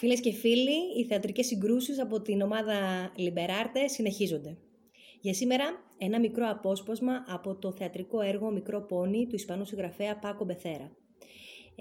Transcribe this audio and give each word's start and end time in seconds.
Φίλες 0.00 0.20
και 0.20 0.32
φίλοι, 0.32 0.98
οι 0.98 1.04
θεατρικές 1.04 1.46
συγκρούσεις 1.46 2.00
από 2.00 2.20
την 2.20 2.40
ομάδα 2.40 2.74
Λιμπεράρτε 3.16 3.88
συνεχίζονται. 3.88 4.56
Για 5.20 5.34
σήμερα, 5.34 5.64
ένα 5.98 6.20
μικρό 6.20 6.50
απόσπασμα 6.50 7.24
από 7.28 7.54
το 7.54 7.72
θεατρικό 7.72 8.20
έργο 8.20 8.50
«Μικρό 8.50 8.80
πόνι» 8.80 9.26
του 9.26 9.34
Ισπανού 9.34 9.64
συγγραφέα 9.64 10.18
Πάκο 10.18 10.44
Μπεθέρα. 10.44 10.90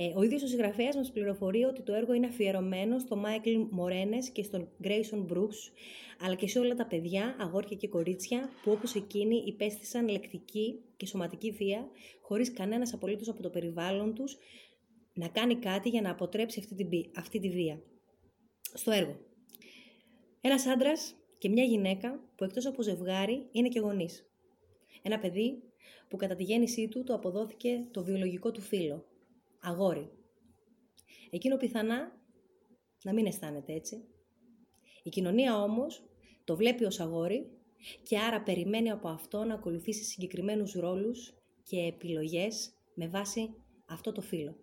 Ε, 0.02 0.13
ο 0.16 0.23
ίδιος 0.23 0.43
ο 0.43 0.47
συγγραφέας 0.47 0.95
μας 0.95 1.11
πληροφορεί 1.11 1.63
ότι 1.63 1.81
το 1.81 1.93
έργο 1.93 2.13
είναι 2.13 2.27
αφιερωμένο 2.27 2.99
στο 2.99 3.16
Μάικλ 3.16 3.59
Μορόνες 3.70 4.30
και 4.29 4.43
στον 4.43 4.70
Γκρέισον 4.81 5.23
Μπρους, 5.23 5.71
αλλά 6.20 6.36
και 6.36 6.48
σε 6.48 6.59
όλα 6.59 6.75
τα 6.75 6.86
παιδιά, 6.86 7.36
αγόρια 7.39 7.77
και 7.77 7.88
κορίτσια, 7.88 8.49
που 8.63 8.71
όπως 8.71 8.95
εκείνοι 8.95 9.43
υπέστησαν 9.45 10.07
λεκτική 10.07 10.80
και 10.98 11.05
σωματική 11.05 11.52
βία, 11.52 11.88
χωρίς 12.21 12.54
κανένας 12.54 12.93
απολύτως 12.93 13.30
από 13.30 13.41
το 13.41 13.49
περιβάλλον 13.49 14.13
τους 14.13 14.38
να 15.13 15.27
κάνει 15.27 15.55
κάτι 15.55 15.90
για 15.90 16.02
να 16.02 16.12
αποτρέψει 16.12 16.59
αυτή 16.59 16.85
τη, 16.85 17.02
αυτή 17.16 17.40
τη 17.40 17.49
βία 17.49 17.81
στο 18.73 18.91
έργο. 18.91 19.20
Ένας 20.41 20.66
άντρας 20.66 21.16
και 21.38 21.49
μια 21.49 21.63
γυναίκα 21.63 22.20
που 22.35 22.43
εκτός 22.43 22.66
από 22.66 22.81
ζευγάρι 22.81 23.48
είναι 23.52 23.68
και 23.68 23.79
γονείς. 23.79 24.29
Ένα 25.02 25.20
παιδί 25.20 25.63
που 26.07 26.18
κατά 26.18 26.35
τη 26.35 26.43
γέννησή 26.43 26.88
του 26.88 27.04
το 27.04 27.13
αποδόθηκε 27.13 27.88
το 27.91 28.04
βιολογικό 28.04 28.52
του 28.52 28.62
φίλο, 28.62 29.05
αγόρι. 29.62 30.09
Εκείνο 31.30 31.58
πιθανά 31.58 32.20
να 33.04 33.13
μην 33.13 33.26
αισθάνεται 33.26 33.73
έτσι. 33.73 34.04
Η 35.04 35.09
κοινωνία 35.09 35.62
όμως 35.62 36.04
το 36.44 36.55
βλέπει 36.55 36.84
ως 36.84 36.99
αγόρι 36.99 37.49
και 38.04 38.20
άρα 38.20 38.44
περιμένει 38.44 38.90
από 38.91 39.08
αυτό 39.08 39.44
να 39.44 39.54
ακολουθήσει 39.54 40.04
συγκεκριμένους 40.04 40.73
ρόλους 40.73 41.34
και 41.63 41.77
επιλογές 41.77 42.73
με 42.94 43.08
βάση 43.08 43.49
αυτό 43.85 44.12
το 44.12 44.21
φίλο. 44.21 44.55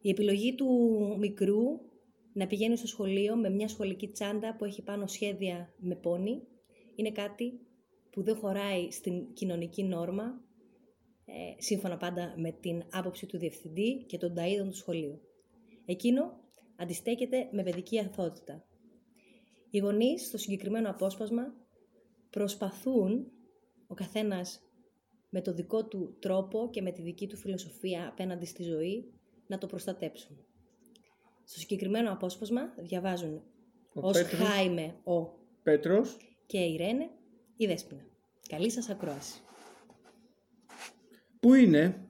Η 0.00 0.10
επιλογή 0.10 0.54
του 0.54 0.68
μικρού 1.18 1.80
να 2.32 2.46
πηγαίνει 2.46 2.76
στο 2.76 2.86
σχολείο 2.86 3.36
με 3.36 3.50
μια 3.50 3.68
σχολική 3.68 4.08
τσάντα 4.08 4.56
που 4.56 4.64
έχει 4.64 4.82
πάνω 4.82 5.06
σχέδια 5.06 5.74
με 5.78 5.94
πόνι 5.94 6.42
είναι 6.94 7.12
κάτι 7.12 7.60
που 8.10 8.22
δεν 8.22 8.36
χωράει 8.36 8.90
στην 8.90 9.32
κοινωνική 9.32 9.84
νόρμα, 9.84 10.24
ε, 10.24 10.49
σύμφωνα 11.58 11.96
πάντα 11.96 12.34
με 12.36 12.52
την 12.52 12.82
άποψη 12.90 13.26
του 13.26 13.38
διευθυντή 13.38 14.04
και 14.06 14.18
των 14.18 14.34
ταΐδων 14.36 14.68
του 14.68 14.76
σχολείου. 14.76 15.20
Εκείνο 15.84 16.40
αντιστέκεται 16.76 17.48
με 17.52 17.62
παιδική 17.62 17.98
αθότητα. 17.98 18.64
Οι 19.70 19.78
γονείς 19.78 20.26
στο 20.26 20.38
συγκεκριμένο 20.38 20.90
απόσπασμα 20.90 21.54
προσπαθούν 22.30 23.32
ο 23.86 23.94
καθένας 23.94 24.60
με 25.28 25.40
το 25.40 25.54
δικό 25.54 25.86
του 25.86 26.16
τρόπο 26.20 26.68
και 26.70 26.82
με 26.82 26.92
τη 26.92 27.02
δική 27.02 27.26
του 27.26 27.36
φιλοσοφία 27.36 28.08
απέναντι 28.08 28.44
στη 28.44 28.62
ζωή 28.62 29.12
να 29.46 29.58
το 29.58 29.66
προστατέψουν. 29.66 30.44
Στο 31.44 31.58
συγκεκριμένο 31.58 32.12
απόσπασμα 32.12 32.74
διαβάζουν 32.78 33.34
ο 33.34 33.42
ως 33.92 34.12
Πέτρος, 34.12 34.40
Χάιμε 34.40 34.96
ο 35.04 35.26
Πέτρος 35.62 36.16
και 36.46 36.58
η 36.58 36.76
Ρένε 36.76 37.10
η 37.56 37.66
Δέσποινα. 37.66 38.02
Καλή 38.48 38.70
σας 38.70 38.88
ακρόαση. 38.88 39.40
Πού 41.40 41.54
είναι; 41.54 42.08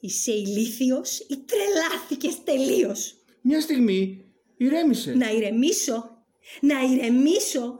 Είσαι 0.00 0.32
ηλίθιος 0.32 1.18
ή 1.18 1.44
τρελάθηκες 1.46 2.42
τελείως; 2.44 3.16
Μια 3.40 3.60
στιγμή 3.60 4.24
ηρέμησε. 4.56 5.12
Να 5.14 5.30
ηρεμήσω. 5.30 6.24
Να 6.60 6.80
ηρεμήσω. 6.82 7.78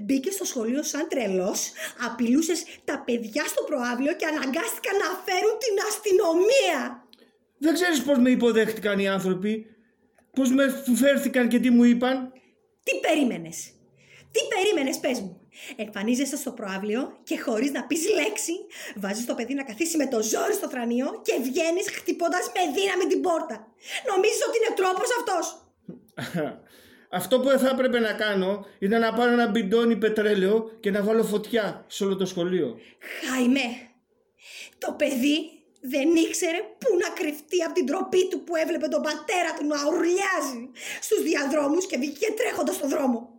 Μπήκε 0.00 0.30
στο 0.30 0.44
σχολείο 0.44 0.82
σαν 0.82 1.08
τρελός, 1.08 1.70
απειλούσες 2.06 2.64
τα 2.84 3.02
παιδιά 3.06 3.44
στο 3.44 3.62
προάβλιο 3.64 4.16
και 4.16 4.26
αναγκάστηκαν 4.26 4.96
να 4.96 5.08
φέρουν 5.24 5.56
την 5.58 5.76
αστυνομία. 5.88 7.06
Δεν 7.58 7.74
ξέρεις 7.74 8.02
πώς 8.02 8.18
με 8.18 8.30
υποδέχτηκαν 8.30 8.98
οι 8.98 9.08
άνθρωποι. 9.08 9.66
Πώς 10.32 10.50
με 10.50 10.84
φέρθηκαν 10.94 11.48
και 11.48 11.58
τι 11.60 11.70
μου 11.70 11.84
είπαν; 11.84 12.32
Τι 12.82 12.98
περίμενες; 13.00 13.72
Τι 14.32 14.40
περίμενες 14.54 14.98
πες 14.98 15.20
μου; 15.20 15.41
Εμφανίζεσαι 15.76 16.36
στο 16.36 16.50
προάβλιο 16.50 17.18
και 17.22 17.40
χωρίς 17.40 17.70
να 17.70 17.86
πεις 17.86 18.02
λέξη 18.14 18.52
βάζεις 18.96 19.24
το 19.26 19.34
παιδί 19.34 19.54
να 19.54 19.64
καθίσει 19.64 19.96
με 19.96 20.06
το 20.06 20.22
ζόρι 20.22 20.54
στο 20.54 20.68
θρανίο 20.68 21.20
και 21.22 21.34
βγαίνεις 21.42 21.90
χτυπώντας 21.90 22.44
με 22.54 22.62
δύναμη 22.76 23.06
την 23.08 23.20
πόρτα. 23.20 23.66
Νομίζεις 24.10 24.42
ότι 24.48 24.56
είναι 24.60 24.74
τρόπος 24.80 25.08
αυτός. 25.18 25.44
Αυτό 27.18 27.40
που 27.40 27.48
θα 27.48 27.68
έπρεπε 27.68 27.98
να 27.98 28.12
κάνω 28.12 28.66
ήταν 28.78 29.00
να 29.00 29.12
πάρω 29.12 29.32
ένα 29.32 29.48
μπιντόνι 29.48 29.96
πετρέλαιο 29.96 30.76
και 30.80 30.90
να 30.90 31.02
βάλω 31.02 31.24
φωτιά 31.24 31.84
σε 31.86 32.04
όλο 32.04 32.16
το 32.16 32.26
σχολείο. 32.26 32.78
Χάιμε, 33.20 33.66
το 34.78 34.92
παιδί 34.92 35.36
δεν 35.80 36.08
ήξερε 36.14 36.58
πού 36.78 36.88
να 37.02 37.08
κρυφτεί 37.08 37.62
από 37.62 37.74
την 37.74 37.86
τροπή 37.86 38.28
του 38.28 38.44
που 38.44 38.56
έβλεπε 38.56 38.88
τον 38.88 39.02
πατέρα 39.02 39.50
του 39.58 39.66
να 39.66 39.76
ουρλιάζει 39.88 40.70
στους 41.00 41.22
διαδρόμους 41.22 41.86
και 41.86 41.98
βγήκε 41.98 42.32
τρέχοντας 42.36 42.74
στον 42.74 42.88
δρόμο. 42.88 43.31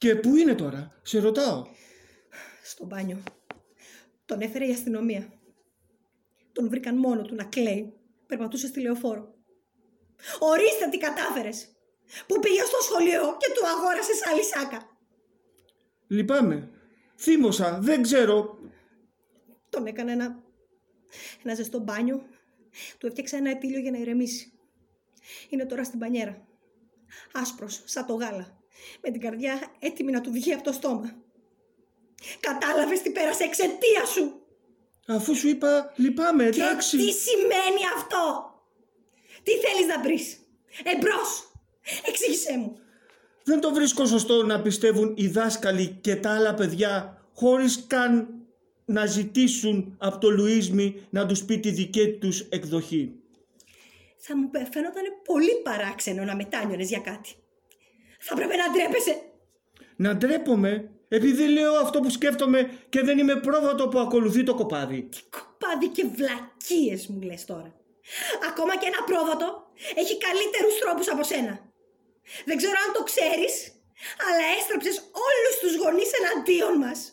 Και 0.00 0.16
πού 0.16 0.36
είναι 0.36 0.54
τώρα, 0.54 1.00
σε 1.02 1.18
ρωτάω. 1.18 1.66
Στο 2.62 2.84
μπάνιο. 2.84 3.22
Τον 4.24 4.40
έφερε 4.40 4.66
η 4.66 4.70
αστυνομία. 4.70 5.32
Τον 6.52 6.68
βρήκαν 6.68 6.96
μόνο 6.96 7.22
του 7.22 7.34
να 7.34 7.44
κλαίει. 7.44 7.92
Περπατούσε 8.26 8.66
στη 8.66 8.80
λεωφόρο. 8.80 9.34
Ορίστε 10.38 10.88
τι 10.90 10.98
κατάφερες. 10.98 11.68
Που 12.26 12.40
πήγε 12.40 12.60
στο 12.60 12.80
σχολείο 12.82 13.20
και 13.20 13.52
του 13.54 13.66
αγόρασε 13.66 14.12
άλλη 14.30 14.42
σάκα. 14.42 14.96
Λυπάμαι. 16.06 16.70
Θύμωσα. 17.16 17.78
Δεν 17.82 18.02
ξέρω. 18.02 18.58
Τον 19.68 19.86
έκανε 19.86 20.12
ένα 20.12 20.42
ένα 21.42 21.54
ζεστό 21.54 21.78
μπάνιο. 21.78 22.22
Του 22.98 23.06
έφτιαξα 23.06 23.36
ένα 23.36 23.50
ετήλιο 23.50 23.80
για 23.80 23.90
να 23.90 23.98
ηρεμήσει. 23.98 24.52
Είναι 25.48 25.66
τώρα 25.66 25.84
στην 25.84 25.98
πανιέρα. 25.98 26.46
Άσπρος, 27.32 27.82
σαν 27.84 28.06
το 28.06 28.14
γάλα. 28.14 28.59
Με 29.02 29.10
την 29.10 29.20
καρδιά 29.20 29.62
έτοιμη 29.78 30.12
να 30.12 30.20
του 30.20 30.30
βγει 30.32 30.52
από 30.52 30.62
το 30.62 30.72
στόμα. 30.72 31.16
Κατάλαβες 32.40 33.02
τι 33.02 33.10
πέρασε 33.10 33.44
εξαιτία 33.44 34.04
σου; 34.14 34.40
Αφού 35.06 35.36
σου 35.36 35.48
είπα 35.48 35.92
λυπάμαι, 35.96 36.44
εντάξει. 36.44 36.96
Και 36.96 37.04
τι 37.04 37.12
σημαίνει 37.12 37.82
αυτό; 37.96 38.54
Τι 39.42 39.50
θέλεις 39.50 39.86
να 39.86 40.02
βρεις; 40.02 40.38
Εμπρός. 40.84 41.52
Εξήγησέ 42.06 42.58
μου. 42.58 42.78
Δεν 43.44 43.60
το 43.60 43.74
βρίσκω 43.74 44.06
σωστό 44.06 44.42
να 44.42 44.62
πιστεύουν 44.62 45.14
οι 45.16 45.26
δάσκαλοι 45.26 45.98
και 46.00 46.16
τα 46.16 46.34
άλλα 46.34 46.54
παιδιά 46.54 47.22
χωρίς 47.34 47.84
καν 47.86 48.28
να 48.84 49.06
ζητήσουν 49.06 49.96
από 49.98 50.18
το 50.18 50.30
Λουίσμι 50.30 51.06
να 51.10 51.26
τους 51.26 51.44
πει 51.44 51.58
τη 51.58 51.70
δική 51.70 52.08
τους 52.08 52.40
εκδοχή. 52.40 53.14
Θα 54.16 54.36
μου 54.36 54.50
φαίνονταν 54.72 55.02
πολύ 55.24 55.60
παράξενο 55.62 56.24
να 56.24 56.36
μετάνιωνες 56.36 56.88
για 56.88 56.98
κάτι. 56.98 57.34
Θα 58.20 58.34
πρέπει 58.34 58.56
να 58.56 58.66
ντρέπεσαι. 58.72 59.14
Να 59.96 60.16
ντρέπομαι 60.16 60.90
επειδή 61.08 61.48
λέω 61.48 61.74
αυτό 61.74 62.00
που 62.00 62.10
σκέφτομαι 62.10 62.70
και 62.88 63.00
δεν 63.02 63.18
είμαι 63.18 63.36
πρόβατο 63.36 63.88
που 63.88 63.98
ακολουθεί 63.98 64.42
το 64.42 64.54
κοπάδι. 64.54 65.02
Τι 65.02 65.20
κοπάδι 65.36 65.88
και 65.88 66.04
βλακίες 66.16 67.06
μου 67.06 67.20
λες 67.20 67.44
τώρα. 67.44 67.74
Ακόμα 68.50 68.76
και 68.76 68.86
ένα 68.86 69.02
πρόβατο 69.04 69.46
έχει 69.94 70.18
καλύτερους 70.18 70.78
τρόπους 70.78 71.08
από 71.08 71.22
σένα. 71.22 71.54
Δεν 72.44 72.56
ξέρω 72.56 72.76
αν 72.86 72.92
το 72.92 73.02
ξέρεις, 73.02 73.52
αλλά 74.26 74.44
έστραψες 74.58 74.96
όλους 75.26 75.54
τους 75.60 75.74
γονείς 75.82 76.10
εναντίον 76.18 76.78
μας. 76.78 77.12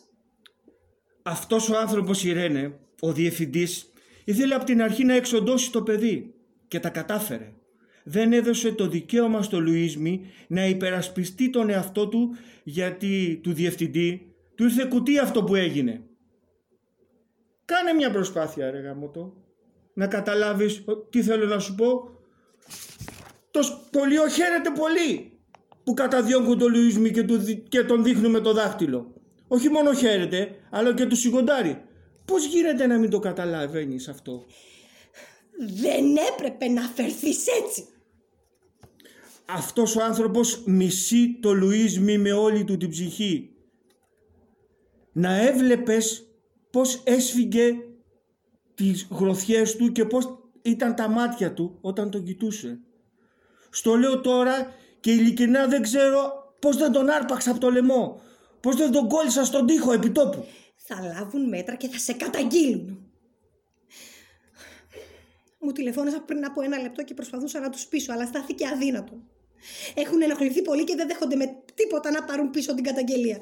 Αυτός 1.22 1.68
ο 1.70 1.76
άνθρωπος 1.76 2.24
Ιρένε, 2.24 2.78
ο 3.00 3.12
διευθυντής, 3.12 3.92
ήθελε 4.24 4.54
από 4.54 4.64
την 4.64 4.82
αρχή 4.82 5.04
να 5.04 5.14
εξοντώσει 5.14 5.70
το 5.70 5.82
παιδί 5.82 6.34
και 6.68 6.80
τα 6.80 6.88
κατάφερε. 6.88 7.52
Δεν 8.08 8.32
έδωσε 8.32 8.72
το 8.72 8.88
δικαίωμα 8.88 9.42
στο 9.42 9.60
Λουίσμι 9.60 10.30
να 10.48 10.66
υπερασπιστεί 10.66 11.50
τον 11.50 11.70
εαυτό 11.70 12.08
του 12.08 12.36
γιατί 12.64 13.40
του 13.42 13.52
διευθυντή 13.52 14.32
του 14.54 14.64
ήρθε 14.64 14.84
κουτί 14.84 15.18
αυτό 15.18 15.44
που 15.44 15.54
έγινε. 15.54 16.02
Κάνε 17.64 17.92
μια 17.92 18.10
προσπάθεια 18.10 18.70
ρε 18.70 18.78
γαμώτο. 18.78 19.32
Να 19.94 20.06
καταλάβεις 20.06 20.84
τι 21.10 21.22
θέλω 21.22 21.46
να 21.46 21.58
σου 21.58 21.74
πω. 21.74 22.10
Το 23.50 23.62
σχολείο 23.62 24.28
χαίρεται 24.28 24.70
πολύ 24.70 25.32
που 25.84 25.94
καταδιώκουν 25.94 26.58
τον 26.58 26.72
Λουίσμι 26.74 27.10
και, 27.10 27.24
και 27.68 27.82
τον 27.82 28.02
δείχνουν 28.02 28.30
με 28.30 28.40
το 28.40 28.52
δάχτυλο 28.52 29.18
όχι 29.48 29.68
μόνο 29.68 29.92
χαίρεται, 29.92 30.54
αλλά 30.70 30.94
και 30.94 31.06
τους 31.06 31.18
σιγοντάρει. 31.18 31.82
Πώς 32.24 32.46
γίνεται 32.46 32.86
να 32.86 32.98
μην 32.98 33.10
το 33.10 33.18
καταλαβαίνεις 33.18 34.08
αυτό; 34.08 34.46
Δεν 35.82 36.16
έπρεπε 36.16 36.68
να 36.68 36.82
φερθείς 36.82 37.46
έτσι. 37.46 37.88
Αυτός 39.50 39.96
ο 39.96 40.02
άνθρωπος 40.02 40.62
μισεί 40.66 41.38
το 41.40 41.52
Λουίσμι 41.52 42.18
με 42.18 42.32
όλη 42.32 42.64
του 42.64 42.76
την 42.76 42.88
ψυχή. 42.88 43.50
Να 45.12 45.36
έβλεπες 45.36 46.26
πώς 46.70 47.02
έσφυγε 47.04 47.72
τις 48.74 49.08
γροθιές 49.10 49.76
του 49.76 49.92
και 49.92 50.04
πώς 50.04 50.50
ήταν 50.62 50.94
τα 50.94 51.08
μάτια 51.08 51.52
του 51.54 51.78
όταν 51.80 52.10
τον 52.10 52.24
κοιτούσε. 52.24 52.80
Στο 53.70 53.94
λέω 53.96 54.20
τώρα 54.20 54.74
και 55.00 55.12
ειλικρινά 55.12 55.66
δεν 55.66 55.82
ξέρω 55.82 56.32
πώς 56.58 56.76
δεν 56.76 56.92
τον 56.92 57.10
άρπαξα 57.10 57.50
από 57.50 57.60
το 57.60 57.70
λαιμό. 57.70 58.20
Πώς 58.60 58.76
δεν 58.76 58.92
τον 58.92 59.08
κόλλησα 59.08 59.44
στον 59.44 59.66
τοίχο 59.66 59.92
επιτόπου. 59.92 60.44
Θα 60.76 61.02
λάβουν 61.02 61.48
μέτρα 61.48 61.74
και 61.76 61.88
θα 61.88 61.98
σε 61.98 62.12
καταγγείλουν. 62.12 63.12
Μου 65.60 65.72
τηλεφώνησα 65.72 66.20
πριν 66.20 66.44
από 66.44 66.62
ένα 66.62 66.78
λεπτό 66.78 67.04
και 67.04 67.14
προσπαθούσα 67.14 67.60
να 67.60 67.70
τους 67.70 67.86
πείσω, 67.86 68.12
αλλά 68.12 68.26
στάθηκε 68.26 68.66
αδύνατο. 68.66 69.22
Έχουν 69.94 70.22
ενοχληθεί 70.22 70.62
πολύ 70.62 70.84
και 70.84 70.94
δεν 70.94 71.06
δέχονται 71.08 71.36
με 71.36 71.62
τίποτα 71.74 72.10
να 72.10 72.24
πάρουν 72.24 72.50
πίσω 72.50 72.74
την 72.74 72.84
καταγγελία. 72.84 73.40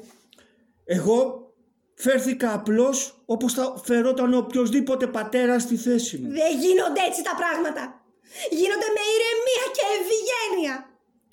Εγώ 0.85 1.47
φέρθηκα 1.93 2.53
απλώς 2.53 3.21
όπως 3.25 3.53
θα 3.53 3.81
φερόταν 3.83 4.33
οποιοδήποτε 4.33 5.07
πατέρα 5.07 5.59
στη 5.59 5.75
θέση 5.75 6.17
μου. 6.17 6.29
Δεν 6.29 6.59
γίνονται 6.59 7.01
έτσι 7.07 7.23
τα 7.23 7.35
πράγματα. 7.35 8.05
Γίνονται 8.49 8.89
με 8.95 9.03
ηρεμία 9.15 9.65
και 9.75 9.85
ευγένεια. 9.97 10.75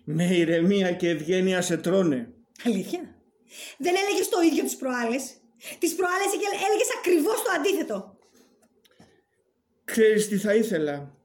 Με 0.04 0.24
ηρεμία 0.36 0.92
και 0.92 1.08
ευγένεια 1.08 1.62
σε 1.62 1.76
τρώνε. 1.76 2.34
Αλήθεια. 2.64 3.00
Δεν 3.78 3.94
έλεγες 4.02 4.28
το 4.28 4.40
ίδιο 4.40 4.62
τις 4.62 4.76
προάλλες. 4.76 5.22
Τις 5.78 5.94
προάλλες 5.94 6.30
έλεγες 6.66 6.90
ακριβώς 6.98 7.42
το 7.42 7.50
αντίθετο. 7.56 8.18
Ξέρεις 9.84 10.28
τι 10.28 10.36
θα 10.36 10.54
ήθελα; 10.54 11.16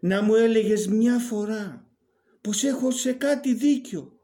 Να 0.00 0.22
μου 0.22 0.34
έλεγες 0.34 0.86
μια 0.86 1.18
φορά 1.18 1.85
πως 2.46 2.64
έχω 2.64 2.90
σε 2.90 3.12
κάτι 3.12 3.54
δίκιο. 3.54 4.20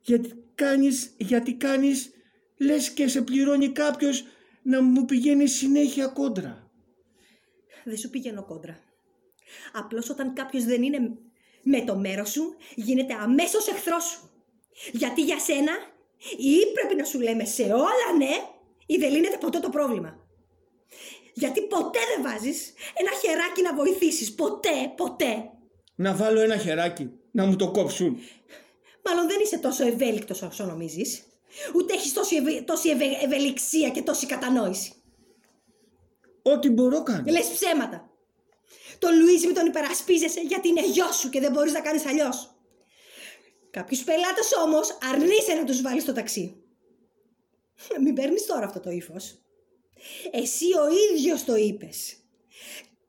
Γιατί 0.00 0.44
κάνεις, 0.54 1.14
γιατί 1.16 1.54
κάνεις 1.54 2.10
λες 2.56 2.90
και 2.90 3.08
σε 3.08 3.22
πληρώνει 3.22 3.68
κάποιος 3.68 4.24
να 4.62 4.82
μου 4.82 5.04
πηγαίνει 5.04 5.46
συνέχεια 5.46 6.06
κόντρα. 6.06 6.70
Δεν 7.84 7.96
σου 7.96 8.10
πηγαίνω 8.10 8.44
κόντρα. 8.44 8.78
Απλώς 9.72 10.10
όταν 10.10 10.34
κάποιος 10.34 10.64
δεν 10.64 10.82
είναι 10.82 11.18
με 11.62 11.84
το 11.84 11.96
μέρος 11.96 12.30
σου, 12.30 12.56
γίνεται 12.74 13.14
αμέσως 13.14 13.68
εχθρός 13.68 14.04
σου. 14.04 14.30
Γιατί 14.92 15.22
για 15.22 15.38
σένα 15.38 15.72
ή 16.38 16.72
πρέπει 16.74 16.94
να 16.94 17.04
σου 17.04 17.20
λέμε 17.20 17.44
σε 17.44 17.62
όλα 17.62 18.16
ναι 18.18 18.34
ή 18.86 18.96
δεν 18.96 19.12
λύνεται 19.12 19.36
ποτέ 19.36 19.58
το 19.60 19.68
πρόβλημα. 19.68 20.26
Γιατί 21.34 21.62
ποτέ 21.62 21.98
δεν 22.14 22.22
βάζεις 22.22 22.72
ένα 22.94 23.10
χεράκι 23.20 23.62
να 23.62 23.74
βοηθήσεις. 23.74 24.34
Ποτέ, 24.34 24.92
ποτέ. 24.96 25.50
Να 26.00 26.14
βάλω 26.14 26.40
ένα 26.40 26.56
χεράκι, 26.56 27.10
να 27.30 27.44
μου 27.44 27.56
το 27.56 27.70
κόψουν. 27.70 28.18
Μάλλον 29.04 29.28
δεν 29.28 29.40
είσαι 29.42 29.58
τόσο 29.58 29.86
ευέλικτος 29.86 30.42
όσο 30.42 30.64
νομίζεις. 30.64 31.22
Ούτε 31.74 31.94
έχεις 31.94 32.12
τόση, 32.12 32.36
ευε... 32.36 32.62
τόση 32.62 32.88
ευε... 32.88 33.04
ευελιξία 33.22 33.90
και 33.90 34.02
τόση 34.02 34.26
κατανόηση. 34.26 34.92
Ό,τι 36.42 36.70
μπορώ 36.70 37.02
κάνω. 37.02 37.24
Λες 37.30 37.48
ψέματα. 37.48 38.10
Τον 38.98 39.18
Λουίζι 39.18 39.52
τον 39.52 39.66
υπερασπίζεσαι 39.66 40.40
γιατί 40.40 40.68
είναι 40.68 40.86
γιο 40.86 41.12
σου 41.12 41.30
και 41.30 41.40
δεν 41.40 41.52
μπορείς 41.52 41.72
να 41.72 41.80
κάνεις 41.80 42.06
αλλιώς. 42.06 42.54
Κάποιους 43.70 44.04
πελάτες 44.04 44.52
όμως 44.64 44.98
αρνείσαι 45.12 45.54
να 45.54 45.64
τους 45.64 45.80
βάλεις 45.80 46.02
στο 46.02 46.12
ταξί. 46.12 46.62
Μην 48.02 48.14
παίρνεις 48.14 48.46
τώρα 48.46 48.66
αυτό 48.66 48.80
το 48.80 48.90
ύφος. 48.90 49.38
Εσύ 50.30 50.64
ο 50.64 51.16
ίδιος 51.16 51.44
το 51.44 51.54
είπες. 51.56 52.14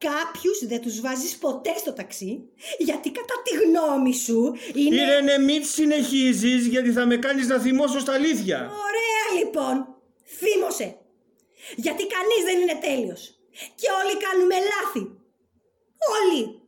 Κάποιους 0.09 0.67
δεν 0.67 0.81
τους 0.81 1.01
βάζεις 1.01 1.37
ποτέ 1.37 1.73
στο 1.77 1.93
ταξί, 1.93 2.49
γιατί 2.77 3.11
κατά 3.11 3.35
τη 3.43 3.51
γνώμη 3.63 4.13
σου 4.13 4.55
είναι... 4.73 4.95
Ήρενε 4.95 5.37
μην 5.37 5.65
συνεχίζεις 5.65 6.67
γιατί 6.67 6.91
θα 6.91 7.05
με 7.05 7.17
κάνεις 7.17 7.47
να 7.47 7.59
θυμώσω 7.59 7.99
στα 7.99 8.13
αλήθεια. 8.13 8.57
Ωραία 8.57 9.43
λοιπόν, 9.43 9.95
θύμωσε. 10.25 10.97
Γιατί 11.75 12.07
κανείς 12.07 12.41
δεν 12.45 12.61
είναι 12.61 12.79
τέλειος. 12.81 13.39
Και 13.75 13.87
όλοι 14.03 14.17
κάνουμε 14.25 14.55
λάθη. 14.55 15.03
Όλοι. 16.17 16.60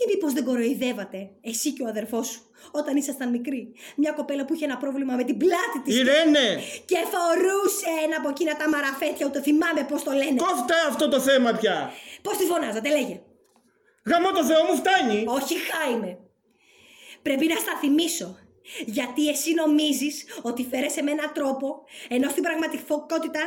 Ή 0.00 0.04
μήπως 0.08 0.32
δεν 0.32 0.44
κοροϊδεύατε, 0.44 1.30
εσύ 1.40 1.72
και 1.72 1.82
ο 1.82 1.86
αδερφός 1.86 2.26
σου, 2.26 2.40
όταν 2.70 2.96
ήσασταν 2.96 3.30
μικροί. 3.30 3.72
Μια 3.96 4.12
κοπέλα 4.12 4.44
που 4.44 4.54
είχε 4.54 4.64
ένα 4.64 4.76
πρόβλημα 4.76 5.14
με 5.14 5.24
την 5.24 5.36
πλάτη 5.36 5.78
της. 5.84 5.96
Ηρένε! 5.96 6.46
Και 6.84 6.96
φορούσε 7.12 7.88
ένα 8.04 8.16
από 8.16 8.28
εκείνα 8.28 8.56
τα 8.56 8.68
μαραφέτια, 8.68 9.26
ούτε 9.26 9.40
θυμάμαι 9.42 9.84
πώς 9.88 10.02
το 10.02 10.10
λένε. 10.10 10.36
Κόφτε 10.36 10.74
αυτό 10.88 11.08
το 11.08 11.20
θέμα 11.20 11.52
πια. 11.52 11.92
Πώς 12.22 12.36
τη 12.36 12.44
φωνάζατε, 12.44 12.88
λέγε. 12.88 13.20
Γαμώ 14.04 14.30
το 14.30 14.44
Θεό 14.44 14.64
μου 14.64 14.76
φτάνει. 14.76 15.24
Όχι, 15.26 15.54
Χάιμε. 15.68 16.18
Πρέπει 17.22 17.46
να 17.46 17.56
στα 17.56 17.76
θυμίσω. 17.80 18.38
Γιατί 18.86 19.28
εσύ 19.28 19.54
νομίζεις 19.54 20.24
ότι 20.42 20.66
φέρεσαι 20.70 21.02
με 21.02 21.10
έναν 21.10 21.30
τρόπο, 21.34 21.84
ενώ 22.08 22.28
στην 22.28 22.42
πραγματικότητα 22.42 23.40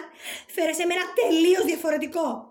φέρεσαι 0.47 0.85
με 0.85 0.93
ένα 0.93 1.03
τελείως 1.13 1.63
διαφορετικό. 1.63 2.50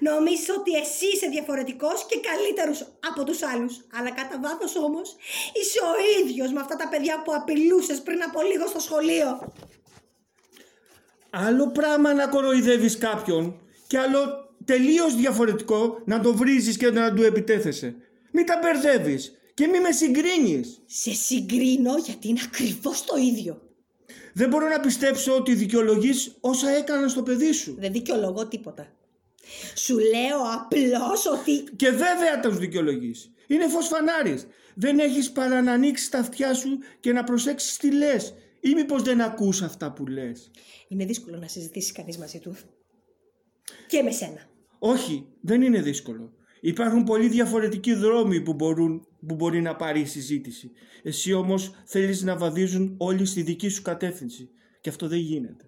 Νομίζεις 0.00 0.48
ότι 0.58 0.72
εσύ 0.82 1.06
είσαι 1.14 1.26
διαφορετικός 1.26 2.06
και 2.08 2.20
καλύτερος 2.28 2.78
από 3.08 3.24
τους 3.24 3.42
άλλους. 3.42 3.74
Αλλά 3.98 4.10
κατά 4.10 4.40
βάθος 4.42 4.76
όμως 4.76 5.16
είσαι 5.52 5.78
ο 5.90 5.92
ίδιος 6.20 6.52
με 6.52 6.60
αυτά 6.60 6.76
τα 6.76 6.88
παιδιά 6.88 7.22
που 7.22 7.32
απειλούσες 7.34 8.02
πριν 8.02 8.22
από 8.22 8.42
λίγο 8.42 8.66
στο 8.66 8.78
σχολείο. 8.78 9.52
Άλλο 11.30 11.68
πράγμα 11.68 12.14
να 12.14 12.26
κοροϊδεύεις 12.26 12.98
κάποιον 12.98 13.60
και 13.86 13.98
άλλο 13.98 14.20
τελείως 14.64 15.14
διαφορετικό 15.14 16.02
να 16.04 16.20
το 16.20 16.34
βρίζεις 16.34 16.76
και 16.76 16.90
να 16.90 17.14
του 17.14 17.22
επιτέθεσαι. 17.22 17.94
Μην 18.30 18.46
τα 18.46 18.58
μπερδεύεις 18.62 19.38
και 19.54 19.66
μην 19.66 19.80
με 19.80 19.92
συγκρίνεις. 19.92 20.82
Σε 20.86 21.12
συγκρίνω 21.12 21.96
γιατί 21.96 22.28
είναι 22.28 22.40
ακριβώς 22.44 23.04
το 23.04 23.16
ίδιο. 23.16 23.60
Δεν 24.32 24.48
μπορώ 24.48 24.68
να 24.68 24.80
πιστέψω 24.80 25.34
ότι 25.34 25.54
δικαιολογείς 25.54 26.36
όσα 26.40 26.70
έκανα 26.70 27.08
στο 27.08 27.22
παιδί 27.22 27.52
σου. 27.52 27.76
Δεν 27.78 27.92
δικαιολογώ 27.92 28.46
τίποτα. 28.46 28.92
Σου 29.74 29.98
λέω 29.98 30.38
απλώς 30.54 31.26
ότι... 31.26 31.62
Και 31.76 31.90
βέβαια 31.90 32.40
τα 32.42 32.50
σου 32.50 32.58
δικαιολογείς. 32.58 33.32
Είναι 33.46 33.68
φως 33.68 33.86
φανάρις. 33.86 34.46
Δεν 34.74 34.98
έχεις 34.98 35.32
παρά 35.32 35.62
να 35.62 35.72
ανοίξεις 35.72 36.08
τα 36.08 36.18
αυτιά 36.18 36.54
σου 36.54 36.68
και 37.00 37.12
να 37.12 37.24
προσέξεις 37.24 37.76
τι 37.76 37.92
λες. 37.92 38.34
Ή 38.60 38.74
μήπως 38.74 39.02
δεν 39.02 39.20
ακούς 39.20 39.62
αυτά 39.62 39.92
που 39.92 40.06
λες. 40.06 40.50
Είναι 40.88 41.04
δύσκολο 41.04 41.38
να 41.38 41.48
συζητήσεις 41.48 41.92
κανείς 41.92 42.18
μαζί 42.18 42.38
του. 42.38 42.56
Και 43.86 44.02
με 44.02 44.10
σένα. 44.10 44.48
Όχι, 44.78 45.26
δεν 45.40 45.62
είναι 45.62 45.82
δύσκολο. 45.82 46.32
Υπάρχουν 46.60 47.04
πολύ 47.04 47.28
διαφορετικοί 47.28 47.94
δρόμοι 47.94 48.40
που, 48.40 48.54
μπορούν, 48.54 49.06
που 49.26 49.34
μπορεί 49.34 49.60
να 49.60 49.76
πάρει 49.76 50.00
η 50.00 50.06
συζήτηση. 50.06 50.70
Εσύ 51.02 51.32
όμως 51.32 51.70
θέλεις 51.84 52.22
να 52.22 52.36
βαδίζουν 52.36 52.94
όλοι 52.98 53.24
στη 53.24 53.42
δική 53.42 53.68
σου 53.68 53.82
κατεύθυνση. 53.82 54.50
Και 54.80 54.88
αυτό 54.88 55.08
δεν 55.08 55.18
γίνεται. 55.18 55.64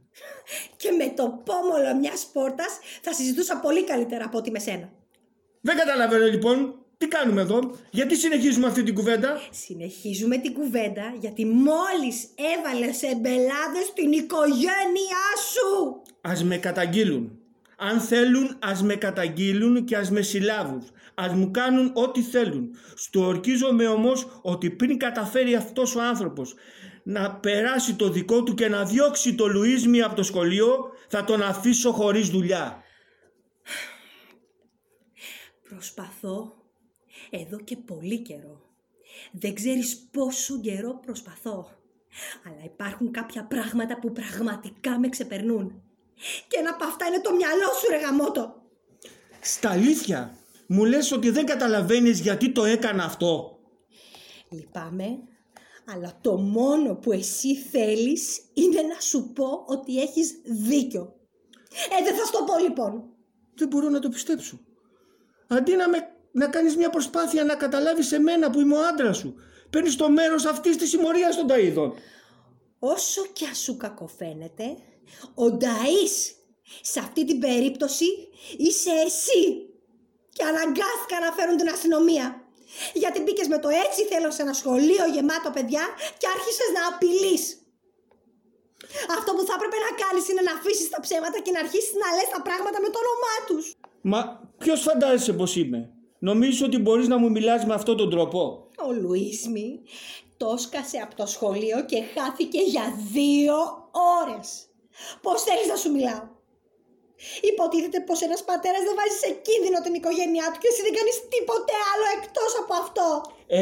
Και 0.77 0.91
με 0.91 1.13
το 1.17 1.43
πόμολο 1.45 1.97
μιας 2.01 2.31
πόρτας 2.33 2.79
θα 3.03 3.13
συζητούσα 3.13 3.57
πολύ 3.57 3.85
καλύτερα 3.85 4.25
από 4.25 4.39
ότι 4.39 4.51
με 4.51 4.59
σένα. 4.59 4.91
Δεν 5.61 5.77
καταλαβαίνω 5.77 6.25
λοιπόν 6.25 6.75
τι 6.99 7.09
κάνουμε 7.09 7.41
εδώ, 7.41 7.77
γιατί 7.91 8.17
συνεχίζουμε 8.17 8.67
αυτή 8.67 8.83
την 8.83 8.95
κουβέντα; 8.95 9.41
Συνεχίζουμε 9.51 10.37
την 10.39 10.53
κουβέντα 10.53 11.15
γιατί 11.21 11.45
μόλις 11.45 12.29
έβαλες 12.57 13.03
εμπελάδες 13.03 13.93
την 13.95 14.13
οικογένειά 14.13 15.27
σου. 15.53 16.03
Ας 16.21 16.45
με 16.45 16.57
καταγγείλουν. 16.57 17.39
Αν 17.77 18.01
θέλουν 18.01 18.57
ας 18.59 18.83
με 18.83 18.95
καταγγείλουν 18.95 19.85
και 19.85 19.97
ας 19.97 20.11
με 20.11 20.21
συλλάβουν. 20.21 20.87
Ας 21.15 21.33
μου 21.33 21.51
κάνουν 21.51 21.91
ό,τι 21.95 22.23
θέλουν. 22.23 22.77
Στο 22.95 23.21
ορκίζομαι 23.21 23.87
όμως 23.87 24.41
ότι 24.43 24.71
πριν 24.71 24.99
καταφέρει 24.99 25.55
αυτός 25.55 25.97
ο 25.97 26.03
άνθρωπος 26.03 26.55
να 27.09 27.35
περάσει 27.35 27.95
το 27.95 28.09
δικό 28.09 28.43
του 28.43 28.55
και 28.55 28.69
να 28.69 28.85
διώξει 28.85 29.35
το 29.35 29.47
Λουίσμι 29.47 30.03
από 30.03 30.15
το 30.15 30.23
σχολείο, 30.23 30.91
θα 31.09 31.25
τον 31.25 31.43
αφήσω 31.43 31.93
χωρίς 31.93 32.29
δουλειά. 32.29 32.83
Προσπαθώ 35.69 36.53
εδώ 37.31 37.59
και 37.59 37.77
πολύ 37.77 38.19
καιρό. 38.19 38.63
Δεν 39.33 39.55
ξέρεις 39.55 40.09
πόσο 40.11 40.61
καιρό 40.61 41.01
προσπαθώ. 41.07 41.69
Αλλά 42.47 42.65
υπάρχουν 42.65 43.11
κάποια 43.11 43.45
πράγματα 43.47 43.99
που 43.99 44.13
πραγματικά 44.13 44.99
με 44.99 45.09
ξεπερνούν. 45.09 45.83
Και 46.49 46.59
ένα 46.59 46.71
από 46.71 46.85
αυτά 46.85 47.07
είναι 47.07 47.21
το 47.21 47.35
μυαλό 47.35 47.73
σου 47.81 47.91
ρε 47.91 47.99
γαμότο. 47.99 48.63
Στα 49.41 49.71
αλήθεια, 49.71 50.35
μου 50.67 50.85
λες 50.85 51.13
ότι 51.13 51.31
δεν 51.31 51.47
καταλαβαίνεις 51.47 52.21
γιατί 52.21 52.53
το 52.53 52.65
έκανα 52.65 53.05
αυτό. 53.05 53.59
Λυπάμαι, 54.51 55.19
αλλά 55.93 56.19
το 56.21 56.37
μόνο 56.37 56.95
που 56.95 57.13
εσύ 57.13 57.57
θέλεις 57.57 58.41
είναι 58.55 58.83
να 58.83 59.01
σου 59.01 59.33
πω 59.33 59.65
ότι 59.67 60.01
έχεις 60.01 60.41
δίκιο. 60.45 61.17
Ε, 61.99 62.05
δεν 62.05 62.15
θα 62.15 62.25
στο 62.25 62.45
πω 62.45 62.59
λοιπόν. 62.59 63.05
Δεν 63.55 63.69
μπορώ 63.69 63.89
να 63.89 63.99
το 63.99 64.09
πιστέψω. 64.09 64.61
Αντί 65.49 65.75
να, 65.75 65.89
με, 65.89 65.99
να 66.33 66.49
κάνεις 66.49 66.77
μια 66.77 66.91
προσπάθεια 66.91 67.45
να 67.45 67.55
καταλάβεις 67.55 68.13
εμένα 68.13 68.51
που 68.51 68.61
είμαι 68.61 68.77
ο 68.77 68.87
άντρας 68.87 69.17
σου, 69.17 69.35
παίρνεις 69.71 69.97
το 69.97 70.11
μέρος 70.11 70.45
αυτής 70.45 70.77
της 70.77 70.89
συμμορίας 70.89 71.37
των 71.37 71.47
Ταΐδων. 71.49 71.93
Όσο 72.79 73.23
κι 73.33 73.45
αν 73.45 73.55
σου 73.55 73.77
κακοφαίνεται, 73.77 74.77
ο 75.35 75.45
Νταΐς 75.45 76.35
σε 76.81 76.99
αυτή 76.99 77.25
την 77.25 77.39
περίπτωση 77.39 78.05
είσαι 78.57 78.91
εσύ. 79.05 79.67
Και 80.33 80.45
αναγκάστηκα 80.45 81.21
να 81.21 81.33
φέρουν 81.33 81.57
την 81.57 81.69
αστυνομία. 81.69 82.48
Γιατί 83.01 83.19
μπήκες 83.23 83.49
με 83.53 83.59
το 83.59 83.69
έτσι 83.85 84.01
θέλω 84.11 84.31
σε 84.31 84.43
ένα 84.43 84.55
σχολείο 84.61 85.05
γεμάτο 85.15 85.51
παιδιά 85.57 85.85
και 86.21 86.27
άρχισες 86.35 86.71
να 86.77 86.83
απειλείς. 86.93 87.45
Αυτό 89.17 89.31
που 89.37 89.43
θα 89.49 89.55
έπρεπε 89.59 89.79
να 89.87 89.91
κάνεις 90.03 90.25
είναι 90.31 90.45
να 90.49 90.53
αφήσεις 90.59 90.89
τα 90.95 91.01
ψέματα 91.05 91.39
και 91.45 91.53
να 91.55 91.61
αρχίσεις 91.65 91.95
να 92.03 92.09
λες 92.17 92.29
τα 92.35 92.41
πράγματα 92.47 92.79
με 92.85 92.89
το 92.93 92.99
όνομά 93.05 93.37
τους. 93.49 93.65
Μα 94.11 94.21
ποιος 94.59 94.81
φαντάζεσαι 94.87 95.33
πως 95.33 95.57
είμαι; 95.57 95.81
Νομίζω 96.19 96.67
ότι 96.67 96.79
μπορείς 96.79 97.09
να 97.09 97.19
μου 97.19 97.31
μιλάς 97.31 97.65
με 97.65 97.75
αυτόν 97.75 97.97
τον 97.97 98.11
τρόπο. 98.11 98.67
Ο 98.87 98.93
Λουίσμι 98.93 99.83
το 100.37 100.57
σκάσε 100.57 100.99
από 100.99 101.15
το 101.15 101.27
σχολείο 101.27 101.85
και 101.85 102.03
χάθηκε 102.15 102.61
για 102.61 102.83
δύο 103.13 103.55
ώρες. 104.23 104.67
Πώς 105.23 105.43
θέλεις 105.43 105.67
να 105.67 105.77
σου 105.77 105.91
μιλάω; 105.91 106.29
Υποτίθεται 107.51 107.99
πως 108.09 108.19
ένας 108.27 108.43
πατέρας 108.51 108.83
δεν 108.87 108.95
βάζει 108.99 109.17
σε 109.25 109.31
κίνδυνο 109.47 109.79
την 109.85 109.95
οικογένειά 109.99 110.47
του 110.51 110.59
και 110.63 110.71
εσύ 110.73 110.81
δεν 110.87 110.95
κάνεις 110.99 111.17
τίποτε 111.35 111.75
άλλο 111.91 112.07
εκτός 112.17 112.51
από 112.63 112.75
αυτό. 112.83 113.07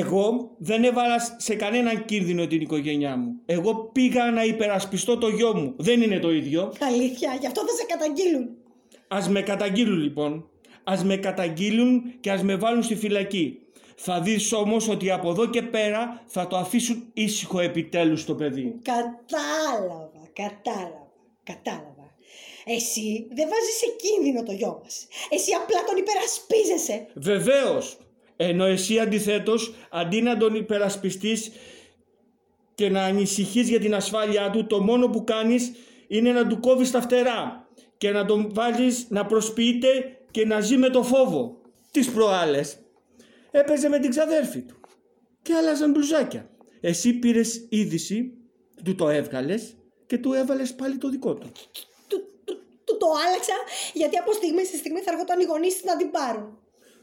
Εγώ 0.00 0.25
δεν 0.68 0.80
έβαλα 0.90 1.18
σε 1.46 1.54
κανέναν 1.62 2.04
κίνδυνο 2.10 2.42
την 2.52 2.60
οικογένειά 2.66 3.14
μου. 3.20 3.30
Εγώ 3.56 3.70
πήγα 3.96 4.25
να 4.30 4.42
υπερασπιστώ 4.52 5.12
το 5.22 5.28
γιο 5.36 5.50
μου. 5.56 5.75
Δεν 5.76 6.02
είναι 6.02 6.18
το 6.18 6.30
ίδιο. 6.40 6.72
Αλήθεια, 6.90 7.36
γι' 7.40 7.46
αυτό 7.46 7.60
θα 7.68 7.75
σε 7.78 7.84
καταγγείλουν. 7.92 8.44
Ας 9.08 9.28
με 9.28 9.40
καταγγείλουν 9.42 9.98
λοιπόν. 9.98 10.50
Ας 10.84 11.04
με 11.04 11.16
καταγγείλουν 11.16 12.20
και 12.20 12.30
ας 12.30 12.42
με 12.42 12.56
βάλουν 12.56 12.82
στη 12.82 12.96
φυλακή. 12.96 13.60
Θα 13.96 14.20
δεις 14.20 14.52
όμως 14.52 14.88
ότι 14.88 15.10
από 15.10 15.30
εδώ 15.30 15.46
και 15.46 15.62
πέρα 15.62 16.22
θα 16.26 16.46
το 16.46 16.56
αφήσουν 16.56 17.10
ήσυχο 17.12 17.60
επιτέλους 17.60 18.25
το 18.25 18.34
παιδί. 18.34 18.75
Κατάλαβα, 18.82 20.10
κατάλαβα, 20.32 21.08
κατάλαβα. 21.42 21.96
Εσύ 22.68 23.26
δεν 23.28 23.49
βάζεις 23.49 23.76
σε 23.78 23.87
κίνδυνο 23.96 24.42
το 24.42 24.52
γιο 24.52 24.80
μας. 24.82 25.06
Εσύ 25.30 25.52
απλά 25.52 25.85
τον 25.85 25.96
υπερασπίζεσαι. 25.96 27.06
Βεβαίως. 27.14 27.99
Ενώ 28.37 28.64
εσύ 28.64 28.99
αντιθέτως, 28.99 29.75
αντί 29.90 30.23
να 30.23 30.37
τον 30.37 30.54
υπερασπιστείς 30.54 31.50
και 32.75 32.88
να 32.88 33.02
ανησυχείς 33.02 33.68
για 33.68 33.80
την 33.80 33.94
ασφάλειά 33.94 34.50
του, 34.50 34.66
το 34.66 34.82
μόνο 34.82 35.08
που 35.08 35.25
κάνεις 35.25 35.73
είναι 36.06 36.32
να 36.32 36.46
του 36.46 36.61
κόβεις 36.61 36.90
τα 36.90 37.00
φτερά 37.00 37.68
και 37.99 38.11
να 38.11 38.25
τον 38.25 38.50
βάλεις 38.54 39.06
να 39.08 39.26
προσποιείται 39.26 40.18
και 40.30 40.46
να 40.46 40.61
ζει 40.61 40.76
με 40.76 40.88
το 40.88 41.02
φόβο. 41.02 41.61
Τις 41.90 42.11
προάλλες 42.11 42.78
έπαιζε 43.50 43.88
με 43.88 43.99
την 43.99 44.11
ξαδέρφη 44.11 44.61
του 44.61 44.80
και 45.42 45.54
άλλαζαν 45.54 45.90
μπλουζάκια. 45.90 46.50
Εσύ 46.80 47.12
πήρες 47.12 47.66
είδηση, 47.68 48.32
του 48.85 48.94
το 48.94 49.08
έβγαλες 49.08 49.76
και 50.06 50.18
του 50.18 50.32
έβαλες 50.32 50.75
πάλι 50.75 50.96
το 50.96 51.08
δικό 51.08 51.35
του. 51.35 51.52
Του, 52.99 53.03
του, 53.03 53.09
του 53.09 53.12
το 53.12 53.19
άλλαξα 53.26 53.57
γιατί 53.93 54.17
από 54.17 54.33
στιγμή 54.33 54.65
στη 54.65 54.76
στιγμή 54.76 55.00
θα 55.00 55.11
έρχονταν 55.12 55.41
οι 55.41 55.45
γονείς 55.45 55.75
να 55.85 55.97
την 55.97 56.11
πάρουν. 56.11 56.59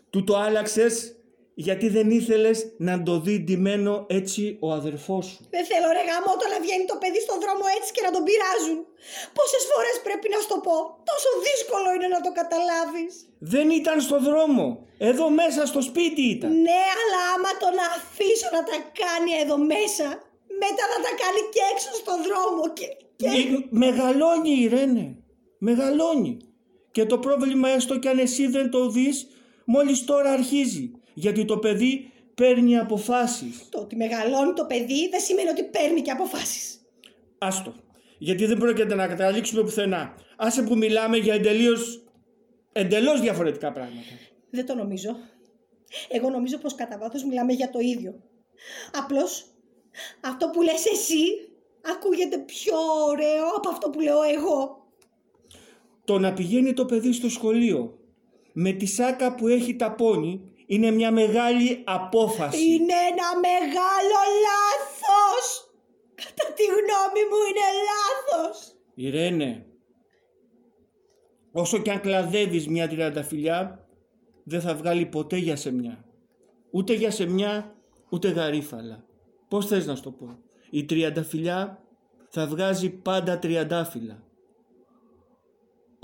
Του 0.10 0.24
το 0.24 0.36
άλλαξες 0.38 1.18
γιατί 1.56 1.88
δεν 1.90 2.08
ήθελες 2.20 2.58
να 2.78 3.04
το 3.04 3.14
δει 3.26 3.36
ντυμένο 3.44 3.94
έτσι 4.20 4.58
ο 4.66 4.68
αδερφός 4.72 5.26
σου. 5.26 5.48
Δεν 5.56 5.66
θέλω 5.70 5.88
ρε 5.98 6.04
γάμο 6.10 6.30
όταν 6.38 6.50
να 6.54 6.60
βγαίνει 6.66 6.86
το 6.92 6.98
παιδί 7.02 7.20
στον 7.28 7.38
δρόμο 7.44 7.64
έτσι 7.78 7.90
και 7.96 8.04
να 8.08 8.12
τον 8.16 8.24
πειράζουν. 8.28 8.80
Πόσες 9.38 9.64
φορές 9.72 9.96
πρέπει 10.08 10.28
να 10.34 10.38
σου 10.42 10.50
το 10.54 10.60
πω. 10.68 10.76
Τόσο 11.12 11.30
δύσκολο 11.48 11.88
είναι 11.96 12.10
να 12.16 12.22
το 12.26 12.32
καταλάβεις. 12.42 13.14
Δεν 13.54 13.68
ήταν 13.80 13.98
στο 14.08 14.18
δρόμο. 14.30 14.66
Εδώ 15.10 15.26
μέσα 15.42 15.62
στο 15.72 15.82
σπίτι 15.90 16.24
ήταν. 16.36 16.50
Ναι, 16.68 16.82
αλλά 17.02 17.22
άμα 17.34 17.52
τον 17.64 17.76
αφήσω 17.96 18.50
να 18.58 18.62
τα 18.70 18.78
κάνει 19.02 19.32
εδώ 19.44 19.58
μέσα, 19.74 20.08
μετά 20.64 20.84
να 20.94 21.00
τα 21.06 21.12
κάνει 21.22 21.42
και 21.54 21.64
έξω 21.74 21.92
στον 22.02 22.18
δρόμο 22.28 22.62
και... 22.78 22.88
και... 23.22 23.30
Μη- 23.30 23.68
μεγαλώνει 23.84 24.54
η 24.64 24.68
Ρένε. 24.76 25.06
Μεγαλώνει. 25.65 26.38
Και 26.91 27.05
το 27.05 27.17
πρόβλημα 27.17 27.70
έστω 27.70 28.00
κι 28.00 28.08
αν 28.08 28.20
εσύ 28.20 28.48
δεν 28.48 28.70
το 28.70 28.89
δεις, 28.89 29.27
μόλις 29.65 30.05
τώρα 30.05 30.32
αρχίζει. 30.32 30.91
Γιατί 31.13 31.46
το 31.46 31.58
παιδί 31.58 32.12
παίρνει 32.36 32.77
αποφάσεις. 32.77 33.70
Το 33.70 33.79
ότι 33.79 33.96
μεγαλώνει 33.96 34.53
το 34.53 34.65
παιδί 34.65 35.10
δεν 35.10 35.20
σημαίνει 35.20 35.50
ότι 35.50 35.63
παίρνει 35.63 36.01
και 36.01 36.12
αποφάσεις. 36.12 36.82
Άστο. 37.38 37.74
Γιατί 38.17 38.46
δεν 38.46 38.58
πρόκειται 38.58 38.96
να 38.96 39.08
καταλήξουμε 39.08 39.63
πουθενά. 39.63 40.15
Άσε 40.38 40.62
που 40.62 40.77
μιλάμε 40.77 41.17
για 41.17 41.34
εντελώς, 41.34 42.03
εντελώς 42.72 43.22
διαφορετικά 43.22 43.72
πράγματα. 43.72 44.13
Δεν 44.50 44.65
το 44.65 44.75
νομίζω. 44.75 45.15
Εγώ 46.10 46.29
νομίζω 46.29 46.58
πως 46.58 46.75
κατά 46.75 46.98
βάθος 46.98 47.24
μιλάμε 47.24 47.53
για 47.53 47.70
το 47.70 47.79
ίδιο. 47.79 48.13
Απλώς 48.93 49.46
αυτό 50.22 50.50
που 50.50 50.62
λες 50.62 50.86
εσύ 50.86 51.24
ακούγεται 51.82 52.38
πιο 52.38 52.77
ωραίο 53.08 53.48
από 53.58 53.70
αυτό 53.70 53.89
που 53.89 54.00
λέω 54.00 54.22
εγώ. 54.22 54.83
Το 56.05 56.19
να 56.19 56.33
πηγαίνει 56.33 56.74
το 56.74 56.86
παιδί 56.86 57.13
στο 57.13 57.29
σχολείο 57.29 57.98
με 58.53 58.72
τη 58.72 58.86
σάκα 58.86 59.36
που 59.36 59.48
έχει 59.48 59.75
τα 59.75 59.91
πόνι 59.91 60.41
είναι 60.65 60.91
μια 60.91 61.12
μεγάλη 61.12 61.83
απόφαση. 61.86 62.63
Είναι 62.63 62.93
ένα 63.12 63.39
μεγάλο 63.39 64.19
λάθος. 64.45 65.72
Κατά 66.15 66.53
τη 66.53 66.63
γνώμη 66.63 67.22
μου 67.29 67.39
είναι 67.50 67.67
λάθος. 67.89 68.75
Ιρένε, 68.93 69.65
όσο 71.51 71.77
κι 71.81 71.89
αν 71.89 72.00
κλαδεύεις 72.01 72.67
μια 72.67 72.88
τριανταφυλιά, 72.88 73.88
δεν 74.43 74.62
θα 74.62 74.75
βγάλει 74.75 75.05
ποτέ 75.05 75.38
για 75.38 75.55
σεμιά. 75.55 76.05
Ούτε 76.72 76.93
για 76.93 77.12
σεμιά, 77.12 77.75
ούτε 78.10 78.29
γαρίφαλα. 78.29 79.05
Πώς 79.48 79.65
θες 79.65 79.86
να 79.86 79.95
σου 79.95 80.03
το 80.03 80.12
πω. 80.12 80.39
Η 80.69 80.86
τριανταφυλιά 80.86 81.83
θα 82.29 82.48
βγάζει 82.48 82.89
πάντα 82.89 83.39
τριαντάφυλλα. 83.39 84.23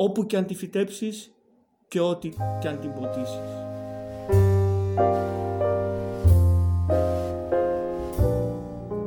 Όπου 0.01 0.25
κι 0.25 0.35
αν 0.35 0.45
τη 0.45 0.55
φυτέψεις 0.55 1.31
και 1.87 1.99
ό,τι 1.99 2.29
κι 2.59 2.67
αν 2.67 2.79
την 2.79 2.93
ποτίσεις. 2.93 3.39